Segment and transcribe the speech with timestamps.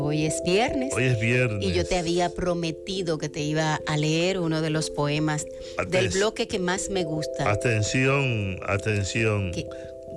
[0.00, 0.92] Hoy es viernes.
[0.94, 1.64] Hoy es viernes.
[1.64, 5.46] Y yo te había prometido que te iba a leer uno de los poemas
[5.88, 7.50] del bloque que más me gusta.
[7.50, 9.52] Atención, atención.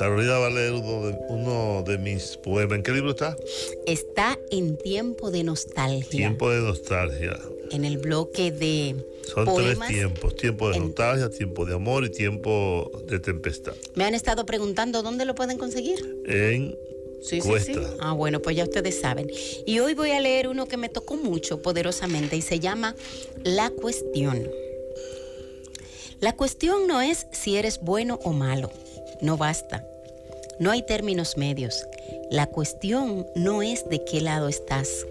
[0.00, 2.78] Carolina va a leer uno de, mis poemas.
[2.78, 3.36] ¿En qué libro está?
[3.84, 6.08] Está en Tiempo de Nostalgia.
[6.08, 7.38] Tiempo de Nostalgia.
[7.70, 8.96] En el bloque de.
[9.26, 13.74] Son tres tiempos: tiempo de nostalgia, tiempo de amor y tiempo de tempestad.
[13.94, 15.98] Me han estado preguntando dónde lo pueden conseguir.
[16.24, 16.78] En
[17.20, 17.74] Sí, sí, sí.
[18.00, 19.30] Ah, bueno, pues ya ustedes saben.
[19.66, 22.96] Y hoy voy a leer uno que me tocó mucho poderosamente y se llama
[23.44, 24.48] La cuestión.
[26.20, 28.70] La cuestión no es si eres bueno o malo,
[29.20, 29.86] no basta.
[30.60, 31.86] No hay términos medios.
[32.30, 35.06] La cuestión no es de qué lado estás,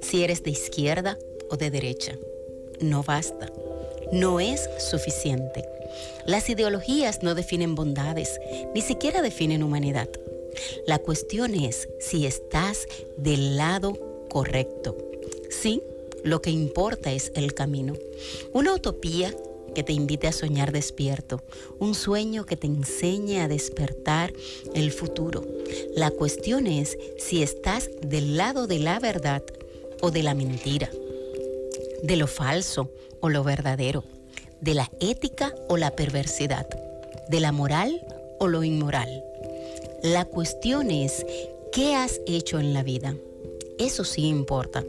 [0.00, 1.18] si eres de izquierda
[1.50, 2.16] o de derecha.
[2.78, 3.50] No basta.
[4.12, 5.64] No es suficiente.
[6.26, 8.38] Las ideologías no definen bondades,
[8.72, 10.08] ni siquiera definen humanidad.
[10.86, 13.98] La cuestión es si estás del lado
[14.30, 14.96] correcto.
[15.50, 15.82] Sí,
[16.22, 17.94] lo que importa es el camino.
[18.52, 19.34] Una utopía
[19.74, 21.42] que te invite a soñar despierto,
[21.78, 24.32] un sueño que te enseñe a despertar
[24.74, 25.44] el futuro.
[25.94, 29.42] La cuestión es si estás del lado de la verdad
[30.00, 30.90] o de la mentira,
[32.02, 34.04] de lo falso o lo verdadero,
[34.60, 36.68] de la ética o la perversidad,
[37.28, 38.00] de la moral
[38.38, 39.24] o lo inmoral.
[40.02, 41.24] La cuestión es,
[41.72, 43.16] ¿qué has hecho en la vida?
[43.78, 44.84] Eso sí importa.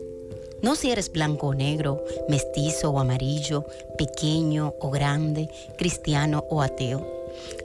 [0.66, 3.68] No si eres blanco o negro, mestizo o amarillo,
[4.00, 7.06] pequeño o grande, cristiano o ateo.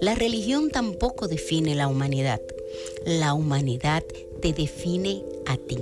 [0.02, 2.42] La religión tampoco define la humanidad.
[3.06, 4.04] La humanidad
[4.42, 5.78] te define a ti.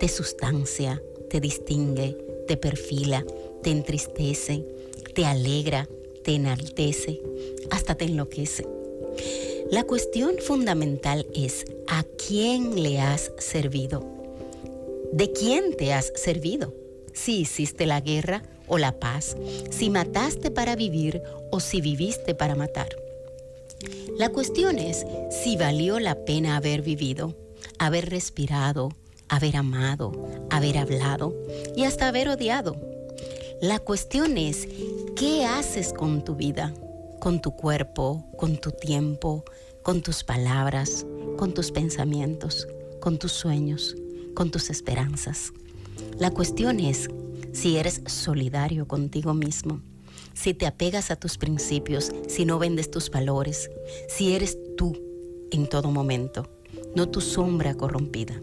[0.00, 3.24] Te sustancia, te distingue, te perfila,
[3.62, 4.66] te entristece,
[5.14, 5.88] te alegra,
[6.24, 7.22] te enaltece,
[7.70, 8.66] hasta te enloquece.
[9.70, 14.19] La cuestión fundamental es a quién le has servido.
[15.12, 16.74] ¿De quién te has servido?
[17.12, 19.36] Si hiciste la guerra o la paz,
[19.70, 22.88] si mataste para vivir o si viviste para matar.
[24.18, 27.34] La cuestión es si valió la pena haber vivido,
[27.78, 28.90] haber respirado,
[29.28, 30.12] haber amado,
[30.50, 31.34] haber hablado
[31.76, 32.76] y hasta haber odiado.
[33.60, 34.68] La cuestión es
[35.16, 36.72] qué haces con tu vida
[37.20, 39.44] con tu cuerpo, con tu tiempo,
[39.82, 41.06] con tus palabras,
[41.36, 42.66] con tus pensamientos,
[42.98, 43.94] con tus sueños,
[44.34, 45.52] con tus esperanzas.
[46.18, 47.08] La cuestión es
[47.52, 49.80] si eres solidario contigo mismo,
[50.34, 53.70] si te apegas a tus principios, si no vendes tus valores,
[54.08, 54.96] si eres tú
[55.50, 56.48] en todo momento,
[56.94, 58.40] no tu sombra corrompida,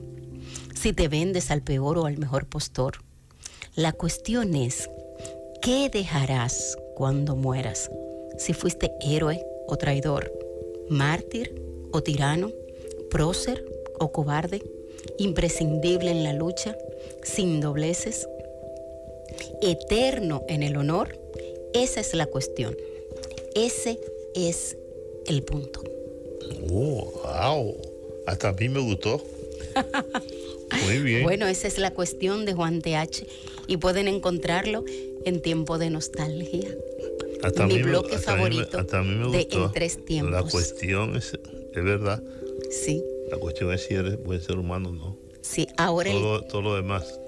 [0.75, 3.03] si te vendes al peor o al mejor postor.
[3.75, 4.89] La cuestión es,
[5.61, 7.89] ¿qué dejarás cuando mueras?
[8.37, 10.31] si fuiste héroe o traidor,
[10.89, 11.61] mártir
[11.91, 12.51] o tirano,
[13.09, 13.65] prócer
[13.99, 14.63] o cobarde,
[15.17, 16.77] imprescindible en la lucha,
[17.23, 18.27] sin dobleces,
[19.61, 21.19] eterno en el honor,
[21.73, 22.75] esa es la cuestión.
[23.55, 23.99] Ese
[24.35, 24.77] es
[25.25, 25.83] el punto.
[26.71, 27.77] Oh, wow.
[28.25, 29.21] Hasta a mí me gustó.
[30.85, 31.23] Muy bien.
[31.23, 33.25] Bueno, esa es la cuestión de Juan TH
[33.67, 34.83] y pueden encontrarlo
[35.25, 36.69] en tiempo de nostalgia
[37.67, 40.31] mi bloque favorito de En Tres Tiempos.
[40.31, 42.21] La cuestión es, es verdad.
[42.69, 43.03] Sí.
[43.29, 45.17] La cuestión es si eres buen ser humano o no.
[45.41, 46.11] Sí, ahora.
[46.11, 47.19] Todo, todo lo demás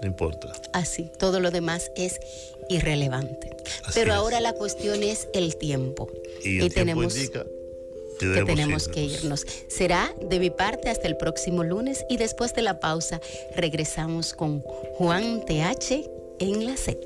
[0.00, 0.52] no importa.
[0.72, 2.20] Así, todo lo demás es
[2.68, 3.50] irrelevante.
[3.94, 6.10] Pero ahora la cuestión es el tiempo.
[6.42, 7.44] Y, tenemos que
[8.18, 9.46] tenemos que irnos.
[9.68, 13.20] Será de mi parte hasta el próximo lunes y después de la pausa
[13.56, 16.98] regresamos con Juan TH en la Z.